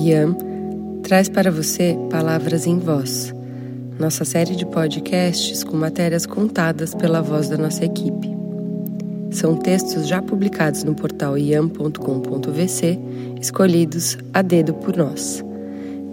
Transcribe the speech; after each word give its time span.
IAM 0.00 0.34
traz 1.02 1.28
para 1.28 1.50
você 1.50 1.94
Palavras 2.08 2.66
em 2.66 2.78
Voz, 2.78 3.34
nossa 3.98 4.24
série 4.24 4.56
de 4.56 4.64
podcasts 4.64 5.62
com 5.62 5.76
matérias 5.76 6.24
contadas 6.24 6.94
pela 6.94 7.20
voz 7.20 7.50
da 7.50 7.58
nossa 7.58 7.84
equipe. 7.84 8.34
São 9.30 9.56
textos 9.56 10.08
já 10.08 10.22
publicados 10.22 10.84
no 10.84 10.94
portal 10.94 11.36
iam.com.vc, 11.36 12.98
escolhidos 13.42 14.16
a 14.32 14.40
dedo 14.40 14.72
por 14.72 14.96
nós. 14.96 15.44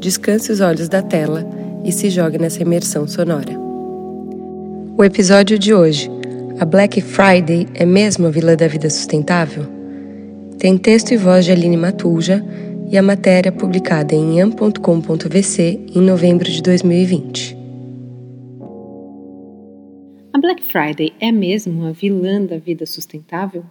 Descanse 0.02 0.52
os 0.52 0.60
olhos 0.60 0.90
da 0.90 1.02
tela 1.02 1.48
e 1.86 1.92
se 1.94 2.10
jogue 2.10 2.38
nessa 2.38 2.62
imersão 2.62 3.08
sonora. 3.08 3.58
O 4.98 5.04
episódio 5.04 5.58
de 5.58 5.74
hoje, 5.74 6.12
a 6.60 6.66
Black 6.66 7.00
Friday 7.00 7.68
é 7.74 7.86
mesmo 7.86 8.28
a 8.28 8.32
vilã 8.32 8.56
da 8.58 8.68
vida 8.68 8.90
sustentável? 8.90 9.66
Tem 10.60 10.78
texto 10.78 11.12
e 11.12 11.18
voz 11.18 11.46
de 11.46 11.54
Aline 11.54 11.78
Matulja 11.78 12.44
e 12.90 12.98
a 12.98 13.04
matéria 13.04 13.52
publicada 13.52 14.16
em 14.16 14.38
iam.com.vc 14.38 15.86
em 15.94 16.02
novembro 16.02 16.50
de 16.50 16.62
2020. 16.62 17.58
A 20.34 20.40
Black 20.40 20.64
Friday 20.64 21.14
é 21.20 21.30
mesmo 21.30 21.86
a 21.86 21.92
vilã 21.92 22.46
da 22.46 22.58
vida 22.58 22.86
sustentável? 22.86 23.66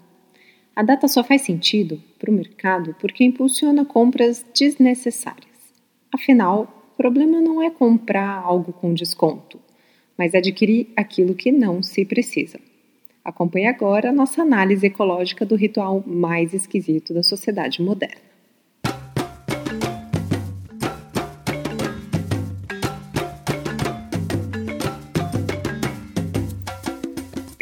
A 0.75 0.83
data 0.83 1.09
só 1.09 1.25
faz 1.25 1.43
sentido 1.43 2.03
para 2.19 2.31
o 2.31 2.35
mercado 2.35 2.95
porque 3.01 3.25
impulsiona 3.25 3.87
compras 3.87 4.45
desnecessárias. 4.55 5.47
Afinal, 6.13 6.85
o 6.93 6.97
problema 6.99 7.41
não 7.41 7.63
é 7.63 7.71
comprar 7.71 8.43
algo 8.45 8.75
com 8.75 8.93
desconto, 8.93 9.59
mas 10.19 10.35
adquirir 10.35 10.89
aquilo 10.95 11.35
que 11.35 11.51
não 11.51 11.83
se 11.83 12.05
precisa. 12.05 12.61
Acompanhe 13.25 13.67
agora 13.67 14.11
a 14.11 14.13
nossa 14.13 14.43
análise 14.43 14.87
ecológica 14.87 15.47
do 15.47 15.57
ritual 15.57 16.05
mais 16.07 16.53
esquisito 16.53 17.15
da 17.15 17.23
sociedade 17.23 17.81
moderna. 17.81 18.26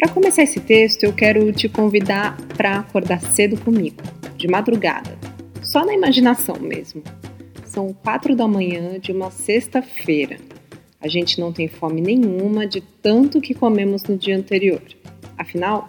Para 0.05 0.13
começar 0.13 0.43
esse 0.43 0.59
texto, 0.59 1.01
eu 1.03 1.11
quero 1.11 1.51
te 1.51 1.67
convidar 1.67 2.37
para 2.55 2.77
acordar 2.77 3.19
cedo 3.19 3.59
comigo, 3.59 4.03
de 4.37 4.47
madrugada, 4.47 5.17
só 5.63 5.83
na 5.83 5.95
imaginação 5.95 6.59
mesmo. 6.59 7.01
São 7.65 7.91
quatro 7.91 8.35
da 8.35 8.47
manhã 8.47 8.99
de 8.99 9.11
uma 9.11 9.31
sexta-feira. 9.31 10.37
A 11.01 11.07
gente 11.07 11.39
não 11.39 11.51
tem 11.51 11.67
fome 11.67 12.01
nenhuma 12.01 12.67
de 12.67 12.81
tanto 13.01 13.41
que 13.41 13.55
comemos 13.55 14.03
no 14.03 14.15
dia 14.15 14.37
anterior. 14.37 14.83
Afinal, 15.35 15.87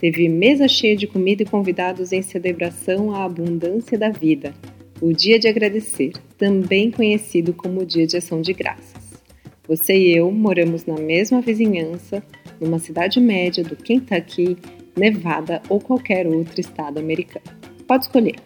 teve 0.00 0.28
mesa 0.28 0.66
cheia 0.66 0.96
de 0.96 1.06
comida 1.06 1.44
e 1.44 1.46
convidados 1.46 2.10
em 2.10 2.22
celebração 2.22 3.14
à 3.14 3.22
abundância 3.22 3.96
da 3.96 4.10
vida, 4.10 4.52
o 5.00 5.12
Dia 5.12 5.38
de 5.38 5.46
Agradecer, 5.46 6.14
também 6.36 6.90
conhecido 6.90 7.52
como 7.52 7.82
o 7.82 7.86
Dia 7.86 8.08
de 8.08 8.16
Ação 8.16 8.40
de 8.40 8.52
Graças. 8.52 9.22
Você 9.68 9.96
e 9.96 10.16
eu 10.16 10.32
moramos 10.32 10.84
na 10.84 10.96
mesma 10.96 11.40
vizinhança, 11.40 12.24
numa 12.60 12.78
cidade 12.78 13.20
média 13.20 13.62
do 13.62 13.76
Kentucky, 13.76 14.56
Nevada 14.96 15.62
ou 15.68 15.80
qualquer 15.80 16.26
outro 16.26 16.60
estado 16.60 16.98
americano. 16.98 17.44
Pode 17.86 18.04
escolher. 18.04 18.36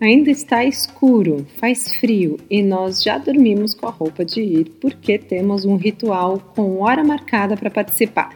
Ainda 0.00 0.30
está 0.30 0.64
escuro, 0.64 1.46
faz 1.58 1.94
frio 1.94 2.36
e 2.50 2.60
nós 2.60 3.02
já 3.02 3.18
dormimos 3.18 3.72
com 3.72 3.86
a 3.86 3.90
roupa 3.90 4.24
de 4.24 4.40
ir 4.40 4.70
porque 4.80 5.16
temos 5.16 5.64
um 5.64 5.76
ritual 5.76 6.40
com 6.56 6.80
hora 6.80 7.04
marcada 7.04 7.56
para 7.56 7.70
participar. 7.70 8.34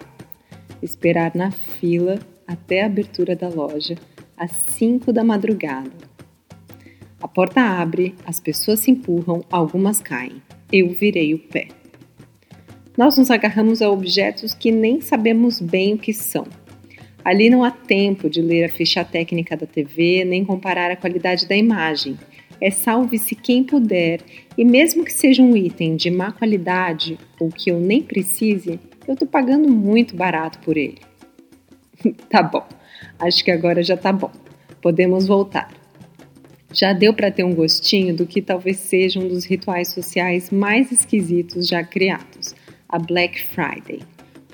Esperar 0.80 1.34
na 1.34 1.50
fila 1.50 2.20
até 2.46 2.82
a 2.82 2.86
abertura 2.86 3.34
da 3.34 3.48
loja 3.48 3.96
às 4.36 4.52
5 4.52 5.12
da 5.12 5.24
madrugada. 5.24 5.90
A 7.20 7.26
porta 7.26 7.60
abre, 7.60 8.14
as 8.24 8.38
pessoas 8.38 8.80
se 8.80 8.90
empurram, 8.92 9.42
algumas 9.50 10.00
caem. 10.00 10.40
Eu 10.70 10.90
virei 10.90 11.34
o 11.34 11.38
pé. 11.38 11.68
Nós 12.96 13.18
nos 13.18 13.30
agarramos 13.30 13.82
a 13.82 13.90
objetos 13.90 14.54
que 14.54 14.72
nem 14.72 15.02
sabemos 15.02 15.60
bem 15.60 15.92
o 15.92 15.98
que 15.98 16.14
são. 16.14 16.46
Ali 17.22 17.50
não 17.50 17.62
há 17.62 17.70
tempo 17.70 18.30
de 18.30 18.40
ler 18.40 18.64
a 18.64 18.68
ficha 18.70 19.04
técnica 19.04 19.54
da 19.54 19.66
TV 19.66 20.24
nem 20.24 20.44
comparar 20.44 20.90
a 20.90 20.96
qualidade 20.96 21.46
da 21.46 21.54
imagem. 21.54 22.18
É 22.58 22.70
salve-se 22.70 23.34
quem 23.34 23.62
puder, 23.62 24.20
e 24.56 24.64
mesmo 24.64 25.04
que 25.04 25.12
seja 25.12 25.42
um 25.42 25.54
item 25.54 25.94
de 25.94 26.10
má 26.10 26.32
qualidade 26.32 27.18
ou 27.38 27.50
que 27.50 27.70
eu 27.70 27.78
nem 27.78 28.00
precise, 28.00 28.80
eu 29.06 29.12
estou 29.12 29.28
pagando 29.28 29.68
muito 29.68 30.16
barato 30.16 30.58
por 30.60 30.78
ele. 30.78 30.98
tá 32.30 32.42
bom, 32.42 32.66
acho 33.18 33.44
que 33.44 33.50
agora 33.50 33.82
já 33.82 33.96
tá 33.98 34.10
bom. 34.10 34.32
Podemos 34.80 35.26
voltar. 35.26 35.70
Já 36.72 36.94
deu 36.94 37.12
para 37.12 37.30
ter 37.30 37.44
um 37.44 37.54
gostinho 37.54 38.16
do 38.16 38.26
que 38.26 38.40
talvez 38.40 38.78
seja 38.78 39.20
um 39.20 39.28
dos 39.28 39.44
rituais 39.44 39.88
sociais 39.88 40.50
mais 40.50 40.90
esquisitos 40.90 41.68
já 41.68 41.84
criados 41.84 42.55
a 42.88 42.98
Black 42.98 43.42
Friday, 43.42 44.00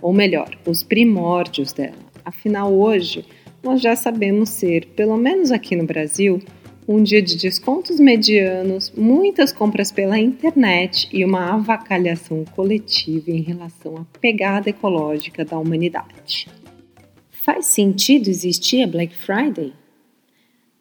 ou 0.01 0.13
melhor, 0.13 0.57
os 0.67 0.83
primórdios 0.83 1.73
dela. 1.73 1.95
Afinal, 2.25 2.73
hoje 2.73 3.25
nós 3.63 3.81
já 3.81 3.95
sabemos 3.95 4.49
ser, 4.49 4.87
pelo 4.97 5.17
menos 5.17 5.53
aqui 5.53 5.77
no 5.77 5.85
Brasil, 5.85 6.41
um 6.87 7.03
dia 7.03 7.23
de 7.23 7.37
descontos 7.37 8.01
medianos, 8.01 8.91
muitas 8.97 9.53
compras 9.53 9.93
pela 9.93 10.19
internet 10.19 11.09
e 11.13 11.25
uma 11.25 11.55
avacalhação 11.55 12.45
coletiva 12.57 13.31
em 13.31 13.41
relação 13.41 13.97
à 13.97 14.05
pegada 14.19 14.71
ecológica 14.71 15.45
da 15.45 15.59
humanidade. 15.59 16.49
Faz 17.31 17.67
sentido 17.67 18.29
existir 18.29 18.83
a 18.83 18.87
Black 18.87 19.15
Friday? 19.15 19.73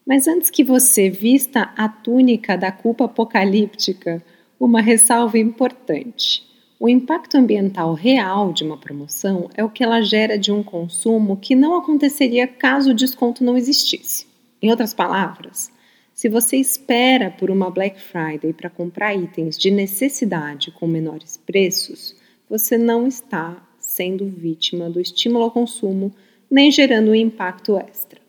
Mas 0.06 0.28
antes 0.28 0.50
que 0.50 0.64
você 0.64 1.10
vista 1.10 1.72
a 1.78 1.88
túnica 1.88 2.58
da 2.58 2.72
culpa 2.72 3.06
apocalíptica, 3.06 4.24
uma 4.60 4.82
ressalva 4.82 5.38
importante. 5.38 6.51
O 6.84 6.90
impacto 6.90 7.38
ambiental 7.38 7.94
real 7.94 8.52
de 8.52 8.64
uma 8.64 8.76
promoção 8.76 9.52
é 9.56 9.64
o 9.64 9.70
que 9.70 9.84
ela 9.84 10.02
gera 10.02 10.36
de 10.36 10.52
um 10.52 10.64
consumo 10.64 11.38
que 11.38 11.54
não 11.54 11.76
aconteceria 11.78 12.48
caso 12.48 12.90
o 12.90 12.94
desconto 12.96 13.44
não 13.44 13.56
existisse. 13.56 14.26
Em 14.60 14.72
outras 14.72 14.92
palavras, 14.92 15.72
se 16.12 16.28
você 16.28 16.58
espera 16.58 17.30
por 17.30 17.52
uma 17.52 17.70
Black 17.70 18.02
Friday 18.02 18.52
para 18.52 18.68
comprar 18.68 19.14
itens 19.14 19.60
de 19.60 19.70
necessidade 19.70 20.72
com 20.72 20.88
menores 20.88 21.38
preços, 21.38 22.16
você 22.50 22.80
não 22.80 23.06
está 23.06 23.64
sendo 23.78 24.26
vítima 24.26 24.90
do 24.90 25.00
estímulo 25.00 25.44
ao 25.44 25.52
consumo 25.52 26.12
nem 26.50 26.72
gerando 26.72 27.12
um 27.12 27.16
impacto 27.16 27.78
extra. 27.78 28.20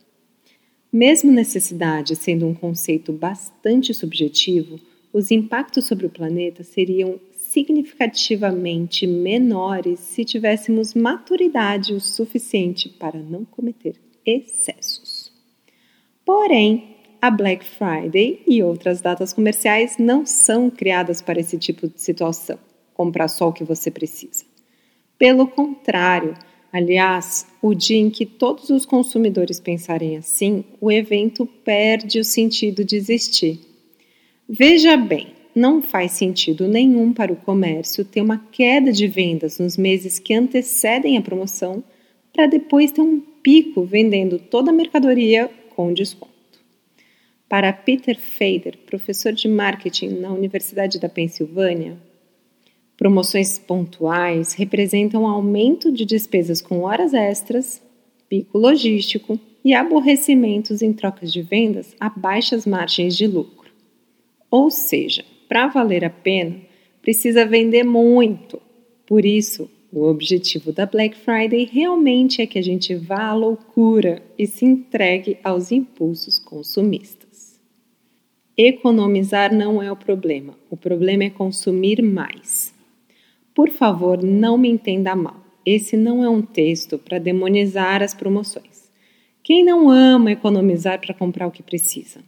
Mesmo 0.92 1.32
necessidade 1.32 2.14
sendo 2.16 2.46
um 2.46 2.52
conceito 2.52 3.14
bastante 3.14 3.94
subjetivo, 3.94 4.78
os 5.10 5.30
impactos 5.30 5.86
sobre 5.86 6.04
o 6.04 6.10
planeta 6.10 6.62
seriam 6.62 7.18
significativamente 7.52 9.06
menores 9.06 10.00
se 10.00 10.24
tivéssemos 10.24 10.94
maturidade 10.94 11.92
o 11.92 12.00
suficiente 12.00 12.88
para 12.88 13.18
não 13.18 13.44
cometer 13.44 14.00
excessos. 14.24 15.30
Porém, 16.24 16.96
a 17.20 17.30
Black 17.30 17.64
Friday 17.64 18.42
e 18.48 18.62
outras 18.62 19.00
datas 19.00 19.32
comerciais 19.32 19.98
não 19.98 20.24
são 20.24 20.70
criadas 20.70 21.20
para 21.20 21.41
esse 21.41 21.58
tipo 21.58 21.86
de 21.86 22.00
situação 22.00 22.58
comprar 22.94 23.28
só 23.28 23.48
o 23.48 23.52
que 23.52 23.64
você 23.64 23.91
precisa. 23.91 24.44
Pelo 25.18 25.46
contrário, 25.46 26.34
aliás, 26.72 27.46
o 27.60 27.74
dia 27.74 27.98
em 27.98 28.10
que 28.10 28.24
todos 28.24 28.70
os 28.70 28.86
consumidores 28.86 29.60
pensarem 29.60 30.16
assim, 30.16 30.64
o 30.80 30.91
evento 30.91 31.44
perde 31.46 32.18
o 32.18 32.24
sentido 32.24 32.84
de 32.84 32.96
existir. 32.96 33.60
Veja 34.48 34.96
bem, 34.96 35.41
não 35.54 35.82
faz 35.82 36.12
sentido 36.12 36.66
nenhum 36.66 37.12
para 37.12 37.32
o 37.32 37.36
comércio 37.36 38.04
ter 38.04 38.20
uma 38.20 38.38
queda 38.38 38.92
de 38.92 39.06
vendas 39.06 39.58
nos 39.58 39.76
meses 39.76 40.18
que 40.18 40.34
antecedem 40.34 41.16
a 41.16 41.22
promoção 41.22 41.82
para 42.32 42.46
depois 42.46 42.90
ter 42.90 43.02
um 43.02 43.20
pico 43.20 43.84
vendendo 43.84 44.38
toda 44.38 44.70
a 44.70 44.74
mercadoria 44.74 45.50
com 45.74 45.92
desconto. 45.92 46.32
Para 47.48 47.72
Peter 47.72 48.18
Fader, 48.18 48.78
professor 48.86 49.32
de 49.32 49.47
marketing 49.47 50.21
na 50.21 50.32
Universidade 50.32 50.98
da 50.98 51.09
Pensilvânia, 51.09 51.98
promoções 52.97 53.59
pontuais 53.59 54.54
representam 54.54 55.27
aumento 55.27 55.92
de 55.92 56.06
despesas 56.06 56.62
com 56.62 56.80
horas 56.80 57.12
extras, 57.12 57.82
pico 58.28 58.56
logístico 58.56 59.38
e 59.62 59.74
aborrecimentos 59.74 60.80
em 60.80 60.92
trocas 60.92 61.30
de 61.30 61.42
vendas 61.42 61.94
a 62.00 62.09
baixas 62.09 62.65
margens 62.65 63.16
de 63.16 63.27
lucro. 63.27 63.71
Ou 64.50 64.71
seja, 64.71 65.24
para 65.53 65.66
valer 65.66 66.03
a 66.03 66.09
pena, 66.09 66.57
precisa 67.03 67.45
vender 67.45 67.84
muito. 67.84 68.59
Por 69.07 69.22
isso, 69.22 69.71
o 69.93 70.04
objetivo 70.04 70.72
da 70.72 70.87
Black 70.87 71.15
Friday 71.15 71.69
realmente 71.71 72.41
é 72.41 72.47
que 72.47 72.59
a 72.59 72.63
gente 72.63 72.95
vá 72.95 73.25
à 73.25 73.34
loucura 73.34 74.22
e 74.39 74.47
se 74.47 74.65
entregue 74.65 75.37
aos 75.45 75.71
impulsos 75.71 76.39
consumistas. 76.39 77.60
Economizar 78.57 79.54
não 79.54 79.83
é 79.83 79.93
o 79.93 79.97
problema, 79.97 80.54
o 80.71 80.77
problema 80.77 81.25
é 81.25 81.28
consumir 81.28 82.01
mais. 82.01 82.72
Por 83.54 83.69
favor, 83.69 84.22
não 84.22 84.57
me 84.57 84.71
entenda 84.71 85.15
mal. 85.15 85.45
Esse 85.66 85.99
não 85.99 86.25
é 86.25 86.31
um 86.31 86.41
texto 86.41 86.97
para 86.97 87.19
demonizar 87.19 88.03
as 88.03 88.15
promoções. 88.15 88.91
Quem 89.43 89.63
não 89.63 89.91
ama 89.91 90.33
economizar 90.33 90.99
para 90.99 91.13
comprar 91.13 91.47
o 91.47 91.51
que 91.53 91.63
precisa? 91.63 92.21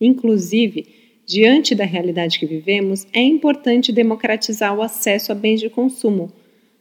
Inclusive, 0.00 1.07
Diante 1.28 1.74
da 1.74 1.84
realidade 1.84 2.38
que 2.38 2.46
vivemos, 2.46 3.06
é 3.12 3.20
importante 3.20 3.92
democratizar 3.92 4.74
o 4.74 4.80
acesso 4.80 5.30
a 5.30 5.34
bens 5.34 5.60
de 5.60 5.68
consumo. 5.68 6.32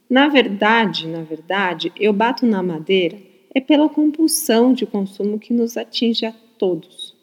Na 0.10 0.30
verdade, 0.30 1.06
na 1.06 1.22
verdade, 1.22 1.92
eu 2.00 2.14
bato 2.14 2.46
na 2.46 2.64
madeira 2.64 3.18
é 3.54 3.60
pela 3.60 3.90
compulsão 3.90 4.72
de 4.72 4.86
consumo 4.86 5.38
que 5.38 5.52
nos 5.52 5.76
atinge 5.76 6.26
a 6.26 6.34
todos. 6.58 7.14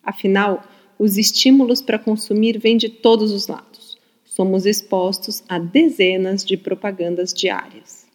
Afinal, 0.00 0.62
os 0.96 1.18
estímulos 1.18 1.82
para 1.82 1.98
consumir 1.98 2.56
vêm 2.58 2.76
de 2.76 2.88
todos 2.88 3.32
os 3.32 3.48
lados. 3.48 3.98
Somos 4.24 4.64
expostos 4.64 5.42
a 5.48 5.58
dezenas 5.58 6.44
de 6.44 6.56
propagandas 6.56 7.34
diárias. 7.34 8.06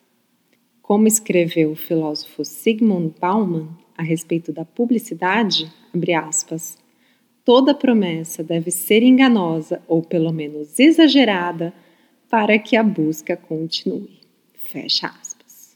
Como 0.82 1.08
escreveu 1.08 1.72
o 1.72 1.76
filósofo 1.76 2.46
Sigmund 2.46 3.16
Bauman 3.20 3.68
a 3.98 4.04
respeito 4.04 4.54
da 4.54 4.64
publicidade, 4.64 5.70
abre 5.94 6.14
aspas, 6.14 6.78
toda 7.50 7.74
promessa 7.74 8.44
deve 8.44 8.70
ser 8.70 9.02
enganosa 9.02 9.82
ou 9.88 10.04
pelo 10.04 10.32
menos 10.32 10.78
exagerada 10.78 11.74
para 12.30 12.60
que 12.60 12.76
a 12.76 12.84
busca 12.84 13.36
continue. 13.36 14.20
Fecha 14.54 15.08
aspas. 15.08 15.76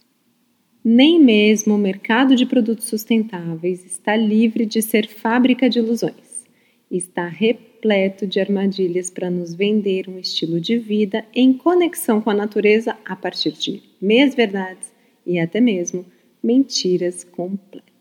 Nem 0.86 1.20
mesmo 1.20 1.74
o 1.74 1.78
mercado 1.80 2.36
de 2.36 2.46
produtos 2.46 2.86
sustentáveis 2.86 3.84
está 3.88 4.16
livre 4.16 4.68
de 4.68 4.84
ser 4.84 5.08
fábrica 5.08 5.68
de 5.68 5.80
ilusões. 5.80 6.46
Está 6.92 7.28
repleto 7.28 8.28
de 8.28 8.40
armadilhas 8.40 9.10
para 9.10 9.32
nos 9.32 9.56
vender 9.56 10.08
um 10.08 10.20
estilo 10.20 10.62
de 10.62 10.78
vida 10.78 11.26
em 11.34 11.54
conexão 11.54 12.22
com 12.22 12.30
a 12.30 12.36
natureza 12.36 12.96
a 13.04 13.16
partir 13.16 13.54
de 13.54 13.82
meias-verdades 14.00 14.94
e 15.26 15.40
até 15.40 15.60
mesmo 15.60 16.06
mentiras 16.44 17.24
completas. 17.24 17.93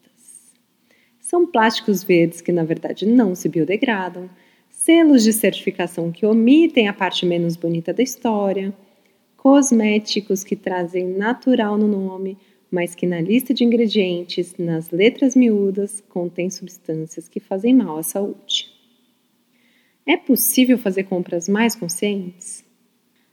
São 1.33 1.47
plásticos 1.47 2.05
verdes 2.05 2.43
que, 2.43 2.53
na 2.53 2.63
verdade, 2.63 3.07
não 3.07 3.35
se 3.35 3.49
biodegradam, 3.49 4.29
selos 4.69 5.25
de 5.25 5.33
certificação 5.33 6.13
que 6.13 6.27
omitem 6.27 6.89
a 6.89 6.93
parte 6.93 7.25
menos 7.25 7.57
bonita 7.57 7.91
da 7.91 8.03
história, 8.03 8.71
cosméticos 9.35 10.45
que 10.45 10.55
trazem 10.55 11.09
natural 11.09 11.79
no 11.79 11.89
nome, 11.89 12.37
mas 12.71 12.95
que 12.95 13.07
na 13.07 13.19
lista 13.19 13.55
de 13.55 13.65
ingredientes, 13.65 14.57
nas 14.59 14.91
letras 14.91 15.35
miúdas, 15.35 16.05
contêm 16.07 16.51
substâncias 16.51 17.29
que 17.29 17.41
fazem 17.41 17.73
mal 17.73 17.97
à 17.97 18.03
saúde. 18.03 18.71
É 20.05 20.19
possível 20.19 20.77
fazer 20.77 21.05
compras 21.05 21.49
mais 21.49 21.75
conscientes? 21.75 22.63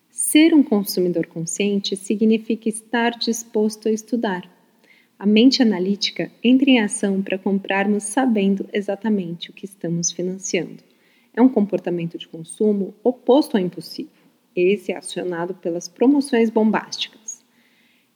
Ser 0.09 0.53
um 0.53 0.63
consumidor 0.63 1.27
consciente 1.27 1.97
significa 1.97 2.69
estar 2.69 3.09
disposto 3.19 3.89
a 3.89 3.91
estudar 3.91 4.58
a 5.19 5.25
mente 5.25 5.61
analítica 5.61 6.31
entra 6.41 6.69
em 6.69 6.79
ação 6.79 7.21
para 7.21 7.37
comprarmos 7.37 8.03
sabendo 8.03 8.65
exatamente 8.71 9.49
o 9.49 9.53
que 9.53 9.65
estamos 9.65 10.13
financiando. 10.13 10.81
É 11.33 11.41
um 11.41 11.49
comportamento 11.49 12.17
de 12.17 12.25
consumo 12.25 12.95
oposto 13.03 13.57
ao 13.57 13.61
impulsivo. 13.61 14.09
Esse 14.55 14.93
é 14.93 14.97
acionado 14.97 15.53
pelas 15.53 15.89
promoções 15.89 16.49
bombásticas. 16.49 17.43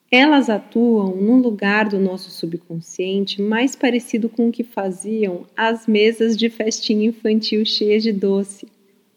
Elas 0.10 0.50
atuam 0.50 1.14
num 1.14 1.42
lugar 1.42 1.90
do 1.90 2.00
nosso 2.00 2.32
subconsciente 2.32 3.42
mais 3.42 3.76
parecido 3.76 4.30
com 4.30 4.48
o 4.48 4.52
que 4.52 4.64
faziam 4.64 5.46
as 5.58 5.86
mesas 5.86 6.38
de 6.38 6.50
festinha 6.50 7.10
infantil 7.10 7.66
cheias 7.66 8.02
de 8.02 8.14
doce. 8.14 8.66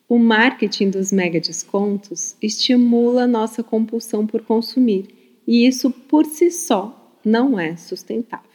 O 0.09 0.19
marketing 0.19 0.91
dos 0.91 1.13
mega 1.13 1.39
descontos 1.39 2.37
estimula 2.43 3.29
nossa 3.29 3.63
compulsão 3.63 4.27
por 4.27 4.43
consumir, 4.43 5.07
e 5.47 5.65
isso 5.67 5.89
por 5.91 6.25
si 6.25 6.51
só 6.51 7.06
não 7.27 7.59
é 7.59 7.75
sustentável. 7.75 8.47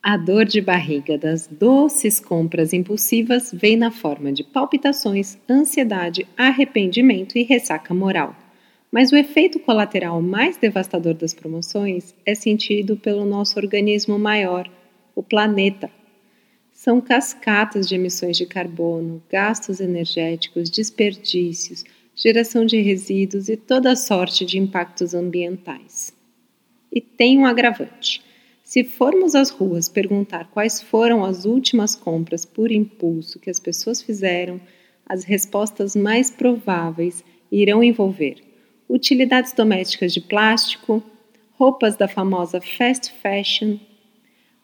A 0.00 0.16
dor 0.16 0.44
de 0.44 0.60
barriga 0.60 1.18
das 1.18 1.48
doces 1.48 2.20
compras 2.20 2.72
impulsivas 2.72 3.50
vem 3.52 3.76
na 3.76 3.90
forma 3.90 4.32
de 4.32 4.44
palpitações, 4.44 5.36
ansiedade, 5.50 6.26
arrependimento 6.36 7.36
e 7.36 7.42
ressaca 7.42 7.92
moral. 7.92 8.36
Mas 8.90 9.10
o 9.10 9.16
efeito 9.16 9.58
colateral 9.58 10.22
mais 10.22 10.56
devastador 10.56 11.14
das 11.14 11.34
promoções 11.34 12.14
é 12.24 12.36
sentido 12.36 12.96
pelo 12.96 13.26
nosso 13.26 13.58
organismo 13.58 14.16
maior, 14.16 14.70
o 15.14 15.22
planeta. 15.22 15.90
São 16.72 17.00
cascatas 17.00 17.86
de 17.88 17.96
emissões 17.96 18.36
de 18.36 18.46
carbono, 18.46 19.22
gastos 19.28 19.80
energéticos, 19.80 20.70
desperdícios, 20.70 21.84
geração 22.14 22.64
de 22.64 22.80
resíduos 22.80 23.48
e 23.48 23.56
toda 23.56 23.96
sorte 23.96 24.46
de 24.46 24.56
impactos 24.56 25.14
ambientais. 25.14 26.19
E 26.92 27.00
tem 27.00 27.38
um 27.38 27.46
agravante. 27.46 28.22
Se 28.62 28.84
formos 28.84 29.34
às 29.34 29.50
ruas 29.50 29.88
perguntar 29.88 30.48
quais 30.50 30.80
foram 30.80 31.24
as 31.24 31.44
últimas 31.44 31.94
compras 31.94 32.44
por 32.44 32.70
impulso 32.70 33.38
que 33.38 33.50
as 33.50 33.58
pessoas 33.58 34.00
fizeram, 34.00 34.60
as 35.04 35.24
respostas 35.24 35.96
mais 35.96 36.30
prováveis 36.30 37.24
irão 37.50 37.82
envolver 37.82 38.36
utilidades 38.88 39.52
domésticas 39.52 40.12
de 40.12 40.20
plástico, 40.20 41.02
roupas 41.52 41.96
da 41.96 42.08
famosa 42.08 42.60
fast 42.60 43.12
fashion, 43.22 43.78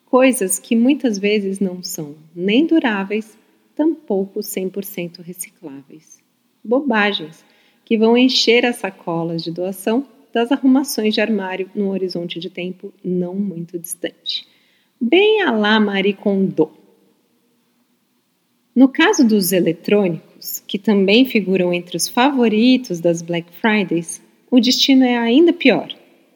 coisas 0.05 0.59
que 0.59 0.75
muitas 0.75 1.19
vezes 1.19 1.61
não 1.61 1.83
são 1.83 2.17
nem 2.35 2.67
duráveis, 2.67 3.39
tampouco 3.75 4.41
100% 4.41 5.21
recicláveis. 5.21 6.19
Bobagens 6.65 7.45
que 7.85 7.97
vão 7.97 8.17
encher 8.17 8.67
as 8.67 8.77
sacolas 8.77 9.45
de 9.45 9.53
doação 9.53 10.07
das 10.37 10.53
arrumações 10.53 11.15
de 11.15 11.21
armário 11.23 11.71
no 11.75 11.89
horizonte 11.89 12.39
de 12.39 12.51
tempo 12.51 12.93
não 13.03 13.35
muito 13.35 13.79
distante. 13.79 14.47
Bem 15.01 15.41
a 15.41 15.51
lá 15.51 15.81
Marie 15.81 16.13
Kondo. 16.13 16.71
No 18.75 18.87
caso 18.87 19.27
dos 19.27 19.53
eletrônicos, 19.53 20.63
que 20.67 20.79
também 20.79 21.25
figuram 21.25 21.73
entre 21.73 21.97
os 21.97 22.07
favoritos 22.07 23.01
das 23.01 23.23
Black 23.23 23.51
Fridays, 23.51 24.23
o 24.51 24.61
destino 24.61 25.05
é 25.05 25.17
ainda 25.17 25.55
pior. 25.55 25.89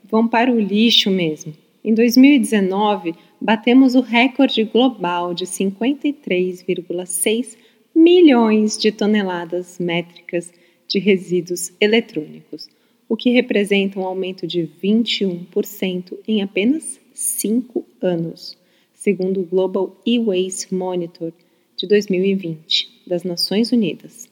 Vão 0.05 0.27
para 0.27 0.51
o 0.51 0.59
lixo 0.59 1.11
mesmo. 1.11 1.53
Em 1.85 1.93
2019, 1.93 3.15
batemos 3.39 3.95
o 3.95 4.01
recorde 4.01 4.65
global 4.65 5.35
de 5.35 5.45
53,6 5.45 7.59
milhões 7.95 8.79
de 8.79 8.93
toneladas 8.93 9.79
métricas 9.79 10.51
de 10.89 10.99
resíduos 10.99 11.71
eletrônicos, 11.79 12.67
o 13.11 13.17
que 13.17 13.31
representa 13.31 13.99
um 13.99 14.05
aumento 14.05 14.47
de 14.47 14.71
21% 14.81 16.17
em 16.29 16.43
apenas 16.43 17.01
cinco 17.13 17.85
anos, 18.01 18.57
segundo 18.95 19.41
o 19.41 19.45
Global 19.45 20.01
E-Waste 20.07 20.73
Monitor 20.73 21.33
de 21.77 21.89
2020 21.89 23.03
das 23.09 23.25
Nações 23.25 23.73
Unidas. 23.73 24.31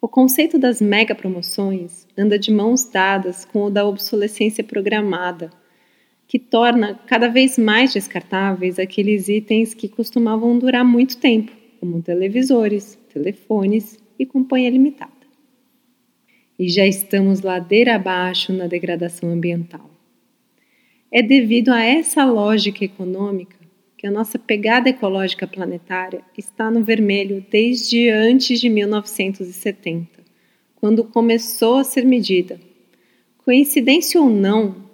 O 0.00 0.08
conceito 0.08 0.58
das 0.58 0.80
mega 0.80 1.14
promoções 1.14 2.08
anda 2.16 2.38
de 2.38 2.50
mãos 2.50 2.86
dadas 2.86 3.44
com 3.44 3.64
o 3.64 3.70
da 3.70 3.86
obsolescência 3.86 4.64
programada, 4.64 5.50
que 6.26 6.38
torna 6.38 6.94
cada 7.06 7.28
vez 7.28 7.58
mais 7.58 7.92
descartáveis 7.92 8.78
aqueles 8.78 9.28
itens 9.28 9.74
que 9.74 9.88
costumavam 9.88 10.58
durar 10.58 10.86
muito 10.86 11.18
tempo, 11.18 11.52
como 11.78 12.00
televisores, 12.00 12.98
telefones 13.12 13.98
e 14.18 14.24
companhia 14.24 14.70
limitada 14.70 15.21
e 16.62 16.68
já 16.68 16.86
estamos 16.86 17.40
ladeira 17.40 17.96
abaixo 17.96 18.52
na 18.52 18.68
degradação 18.68 19.28
ambiental. 19.30 19.90
É 21.10 21.20
devido 21.20 21.70
a 21.70 21.82
essa 21.82 22.24
lógica 22.24 22.84
econômica 22.84 23.56
que 23.98 24.06
a 24.06 24.12
nossa 24.12 24.38
pegada 24.38 24.88
ecológica 24.88 25.44
planetária 25.44 26.22
está 26.38 26.70
no 26.70 26.84
vermelho 26.84 27.44
desde 27.50 28.08
antes 28.10 28.60
de 28.60 28.68
1970, 28.68 30.20
quando 30.76 31.02
começou 31.02 31.78
a 31.78 31.84
ser 31.84 32.04
medida. 32.04 32.60
Coincidência 33.38 34.20
ou 34.20 34.30
não, 34.30 34.88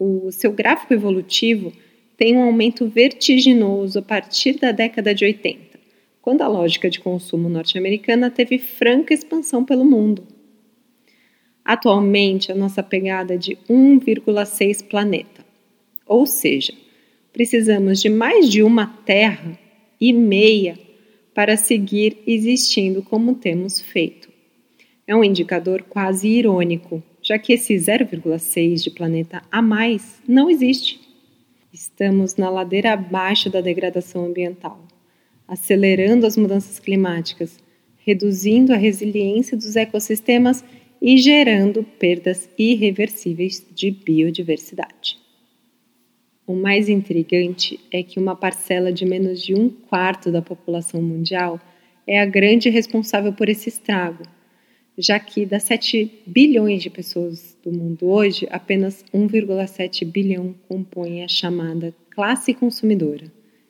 o 0.00 0.32
seu 0.32 0.50
gráfico 0.50 0.92
evolutivo 0.92 1.72
tem 2.16 2.36
um 2.36 2.42
aumento 2.42 2.88
vertiginoso 2.88 4.00
a 4.00 4.02
partir 4.02 4.58
da 4.58 4.72
década 4.72 5.14
de 5.14 5.24
80, 5.24 5.78
quando 6.20 6.42
a 6.42 6.48
lógica 6.48 6.90
de 6.90 6.98
consumo 6.98 7.48
norte-americana 7.48 8.28
teve 8.28 8.58
franca 8.58 9.14
expansão 9.14 9.64
pelo 9.64 9.84
mundo. 9.84 10.41
Atualmente, 11.64 12.50
a 12.50 12.54
nossa 12.54 12.82
pegada 12.82 13.34
é 13.34 13.38
de 13.38 13.56
1,6 13.68 14.84
planeta. 14.88 15.44
Ou 16.06 16.26
seja, 16.26 16.72
precisamos 17.32 18.00
de 18.00 18.08
mais 18.08 18.50
de 18.50 18.62
uma 18.62 18.86
Terra 18.86 19.58
e 20.00 20.12
meia 20.12 20.78
para 21.34 21.56
seguir 21.56 22.18
existindo 22.26 23.02
como 23.02 23.34
temos 23.34 23.80
feito. 23.80 24.28
É 25.06 25.14
um 25.14 25.24
indicador 25.24 25.82
quase 25.88 26.28
irônico, 26.28 27.02
já 27.22 27.38
que 27.38 27.52
esse 27.52 27.74
0,6 27.74 28.82
de 28.82 28.90
planeta 28.90 29.42
a 29.50 29.62
mais 29.62 30.20
não 30.26 30.50
existe. 30.50 31.00
Estamos 31.72 32.36
na 32.36 32.50
ladeira 32.50 32.92
abaixo 32.92 33.48
da 33.48 33.60
degradação 33.60 34.26
ambiental, 34.26 34.80
acelerando 35.48 36.26
as 36.26 36.36
mudanças 36.36 36.78
climáticas, 36.78 37.58
reduzindo 38.04 38.72
a 38.72 38.76
resiliência 38.76 39.56
dos 39.56 39.76
ecossistemas 39.76 40.62
e 41.04 41.16
gerando 41.18 41.82
perdas 41.82 42.48
irreversíveis 42.56 43.66
de 43.74 43.90
biodiversidade. 43.90 45.18
O 46.46 46.54
mais 46.54 46.88
intrigante 46.88 47.80
é 47.90 48.04
que 48.04 48.20
uma 48.20 48.36
parcela 48.36 48.92
de 48.92 49.04
menos 49.04 49.42
de 49.42 49.52
um 49.52 49.68
quarto 49.68 50.30
da 50.30 50.40
população 50.40 51.02
mundial 51.02 51.60
é 52.06 52.20
a 52.20 52.24
grande 52.24 52.70
responsável 52.70 53.32
por 53.32 53.48
esse 53.48 53.68
estrago, 53.68 54.22
já 54.96 55.18
que 55.18 55.44
das 55.44 55.64
7 55.64 56.22
bilhões 56.24 56.82
de 56.84 56.90
pessoas 56.90 57.58
do 57.64 57.72
mundo 57.72 58.06
hoje, 58.08 58.46
apenas 58.48 59.04
1,7 59.12 60.04
bilhão 60.06 60.54
compõem 60.68 61.24
a 61.24 61.28
chamada 61.28 61.92
classe 62.10 62.54
consumidora, 62.54 63.24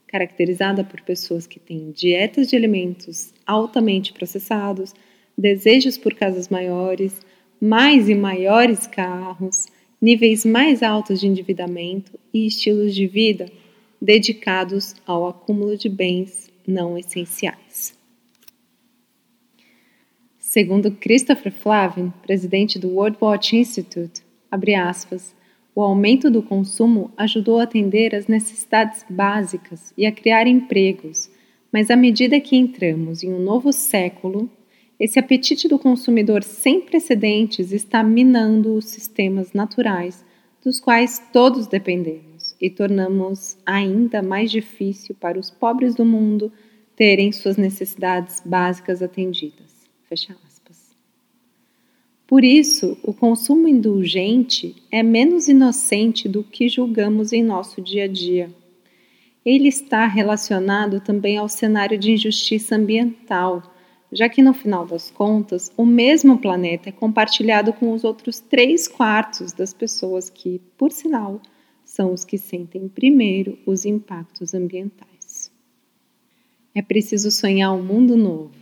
caracterizada 0.07 0.85
por 0.85 1.01
pessoas 1.01 1.47
que 1.47 1.59
têm 1.59 1.93
dietas 1.93 2.49
de 2.49 2.57
alimentos 2.57 3.33
altamente 3.47 4.13
processados, 4.13 4.93
desejos 5.37 5.97
por 5.97 6.15
casas 6.15 6.49
maiores, 6.49 7.21
mais 7.61 8.09
e 8.09 8.15
maiores 8.15 8.87
carros, 8.87 9.67
níveis 10.01 10.45
mais 10.45 10.83
altos 10.83 11.21
de 11.21 11.29
endividamento 11.29 12.19
e 12.35 12.47
estilos 12.47 12.95
de 12.95 13.07
vida 13.07 13.51
dedicados 14.01 14.97
ao 15.07 15.29
acúmulo 15.29 15.77
de 15.77 15.89
bens 15.89 16.51
não 16.67 16.99
essenciais. 16.99 17.97
Segundo 20.39 20.91
Christopher 20.91 21.53
Flavin, 21.53 22.13
presidente 22.23 22.79
do 22.79 22.89
World 22.89 23.17
Watch 23.21 23.57
Institute, 23.57 24.23
aspas, 24.77 25.35
o 25.75 25.81
aumento 25.81 26.31
do 26.31 26.43
consumo 26.43 27.11
ajudou 27.17 27.59
a 27.59 27.63
atender 27.63 28.15
às 28.15 28.27
necessidades 28.27 29.05
básicas 29.09 29.95
e 29.97 30.05
a 30.05 30.13
criar 30.13 30.47
empregos, 30.47 31.31
mas 31.73 31.91
à 31.91 31.97
medida 31.97 32.39
que 32.41 32.57
entramos 32.57 33.23
em 33.23 33.33
um 33.33 33.39
novo 33.39 33.73
século, 33.73 34.51
esse 35.03 35.19
apetite 35.19 35.67
do 35.67 35.81
consumidor 35.81 36.45
sem 36.45 36.81
precedentes 36.81 37.73
está 37.73 38.05
minando 38.05 38.77
os 38.77 38.85
sistemas 38.85 39.53
naturais 39.53 40.25
dos 40.63 40.79
quais 40.79 41.21
todos 41.33 41.67
dependemos 41.67 42.55
e 42.61 42.71
tornamos 42.71 43.57
ainda 43.67 44.23
mais 44.23 44.49
difícil 44.49 45.17
para 45.19 45.41
os 45.41 45.51
pobres 45.51 45.97
do 45.97 46.05
mundo 46.05 46.53
terem 46.95 47.33
suas 47.33 47.57
necessidades 47.57 48.41
básicas 48.47 49.03
atendidas. 49.03 49.73
Fecha 50.09 50.37
aspas. 50.47 50.95
Por 52.25 52.45
isso, 52.45 52.97
o 53.03 53.13
consumo 53.13 53.67
indulgente 53.67 54.77
é 54.89 55.03
menos 55.03 55.49
inocente 55.49 56.29
do 56.29 56.45
que 56.45 56.69
julgamos 56.69 57.33
em 57.33 57.43
nosso 57.43 57.81
dia 57.81 58.05
a 58.05 58.09
dia. 58.09 58.55
Ele 59.45 59.67
está 59.67 60.07
relacionado 60.07 61.01
também 61.01 61.39
ao 61.39 61.49
cenário 61.49 61.99
de 61.99 62.13
injustiça 62.13 62.77
ambiental 62.77 63.72
já 64.13 64.29
que 64.29 64.43
no 64.43 64.53
final 64.53 64.85
das 64.85 65.11
contas, 65.11 65.73
o 65.75 65.87
mesmo 65.87 66.39
planeta 66.39 66.91
é 66.91 66.93
compartilhado 66.93 67.73
com 67.73 67.93
os 67.93 68.05
outros 68.05 68.41
três 68.41 68.87
quartos 68.87 69.53
das 69.53 69.73
pessoas 69.73 70.29
que, 70.29 70.61
por 70.77 70.93
sinal, 70.93 71.41
são 71.83 72.13
os 72.13 72.23
que 72.23 72.37
sentem 72.37 72.89
primeiro 72.89 73.59
os 73.65 73.87
impactos 73.87 74.53
ambientais. 74.53 75.51
É 76.75 76.83
preciso 76.83 77.31
sonhar 77.31 77.73
um 77.73 77.83
mundo 77.83 78.15
novo. 78.15 78.53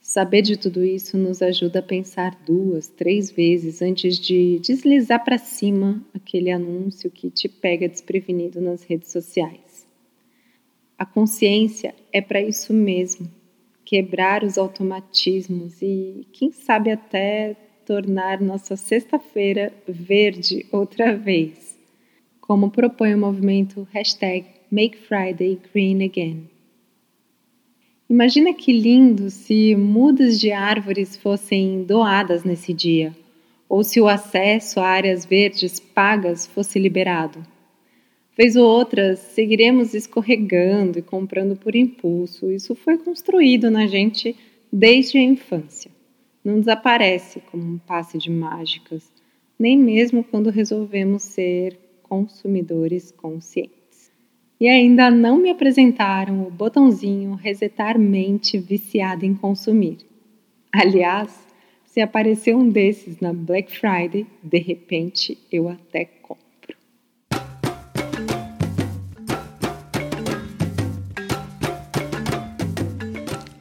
Saber 0.00 0.42
de 0.42 0.56
tudo 0.56 0.84
isso 0.84 1.16
nos 1.18 1.42
ajuda 1.42 1.80
a 1.80 1.82
pensar 1.82 2.38
duas, 2.44 2.88
três 2.88 3.30
vezes 3.30 3.82
antes 3.82 4.18
de 4.18 4.58
deslizar 4.58 5.22
para 5.24 5.36
cima 5.38 6.02
aquele 6.14 6.50
anúncio 6.50 7.10
que 7.10 7.30
te 7.30 7.48
pega 7.48 7.88
desprevenido 7.88 8.60
nas 8.60 8.82
redes 8.82 9.10
sociais. 9.12 9.86
A 10.96 11.04
consciência 11.04 11.94
é 12.10 12.20
para 12.20 12.40
isso 12.40 12.72
mesmo 12.72 13.37
quebrar 13.88 14.44
os 14.44 14.58
automatismos 14.58 15.80
e, 15.80 16.26
quem 16.30 16.52
sabe, 16.52 16.90
até 16.90 17.56
tornar 17.86 18.38
nossa 18.38 18.76
sexta-feira 18.76 19.72
verde 19.88 20.66
outra 20.70 21.16
vez, 21.16 21.74
como 22.38 22.70
propõe 22.70 23.14
o 23.14 23.18
movimento 23.18 23.88
hashtag 23.90 24.44
Make 24.70 24.98
Friday 24.98 25.58
Green 25.72 26.04
Again. 26.04 26.50
Imagina 28.10 28.52
que 28.52 28.74
lindo 28.74 29.30
se 29.30 29.74
mudas 29.74 30.38
de 30.38 30.52
árvores 30.52 31.16
fossem 31.16 31.82
doadas 31.82 32.44
nesse 32.44 32.74
dia, 32.74 33.16
ou 33.70 33.82
se 33.82 34.02
o 34.02 34.06
acesso 34.06 34.80
a 34.80 34.86
áreas 34.86 35.24
verdes 35.24 35.80
pagas 35.80 36.46
fosse 36.46 36.78
liberado. 36.78 37.42
Vez 38.38 38.54
ou 38.54 38.64
outra, 38.64 39.16
seguiremos 39.16 39.94
escorregando 39.94 40.96
e 40.96 41.02
comprando 41.02 41.56
por 41.56 41.74
impulso. 41.74 42.52
Isso 42.52 42.72
foi 42.76 42.96
construído 42.96 43.68
na 43.68 43.88
gente 43.88 44.36
desde 44.72 45.18
a 45.18 45.22
infância. 45.22 45.90
Não 46.44 46.60
desaparece 46.60 47.40
como 47.50 47.64
um 47.64 47.78
passe 47.78 48.16
de 48.16 48.30
mágicas, 48.30 49.10
nem 49.58 49.76
mesmo 49.76 50.22
quando 50.22 50.50
resolvemos 50.50 51.24
ser 51.24 51.76
consumidores 52.04 53.10
conscientes. 53.10 54.12
E 54.60 54.68
ainda 54.68 55.10
não 55.10 55.38
me 55.38 55.50
apresentaram 55.50 56.46
o 56.46 56.50
botãozinho 56.50 57.34
resetar 57.34 57.98
mente 57.98 58.56
viciada 58.56 59.26
em 59.26 59.34
consumir. 59.34 59.98
Aliás, 60.72 61.44
se 61.84 62.00
aparecer 62.00 62.54
um 62.54 62.68
desses 62.68 63.18
na 63.18 63.32
Black 63.32 63.76
Friday, 63.76 64.24
de 64.40 64.58
repente 64.58 65.36
eu 65.50 65.68
até 65.68 66.04
compro. 66.04 66.47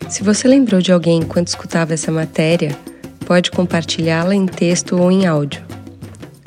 Se 0.09 0.23
você 0.23 0.47
lembrou 0.47 0.79
de 0.79 0.91
alguém 0.91 1.19
enquanto 1.19 1.47
escutava 1.47 1.93
essa 1.93 2.11
matéria, 2.11 2.77
pode 3.25 3.51
compartilhá-la 3.51 4.33
em 4.33 4.45
texto 4.45 4.95
ou 4.97 5.11
em 5.11 5.25
áudio. 5.27 5.61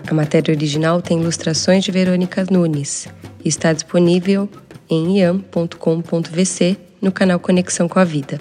A 0.09 0.15
matéria 0.15 0.55
original 0.55 1.03
tem 1.03 1.21
ilustrações 1.21 1.85
de 1.85 1.93
Verônica 1.93 2.45
Nunes 2.51 3.07
e 3.45 3.49
está 3.49 3.73
disponível 3.73 4.49
em 4.89 5.19
iam.com.vc 5.19 6.77
no 7.03 7.13
canal 7.13 7.39
Conexão 7.39 7.87
com 7.87 7.99
a 7.99 8.05
Vida. 8.05 8.41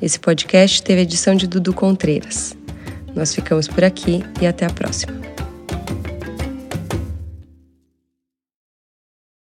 Esse 0.00 0.18
podcast 0.18 0.82
teve 0.82 1.02
edição 1.02 1.34
de 1.34 1.46
Dudu 1.46 1.74
Contreiras. 1.74 2.56
Nós 3.14 3.34
ficamos 3.34 3.68
por 3.68 3.84
aqui 3.84 4.24
e 4.40 4.46
até 4.46 4.64
a 4.64 4.70
próxima. 4.70 5.12